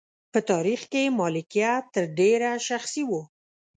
[0.31, 3.11] په تاریخ کې مالکیت تر ډېره شخصي و.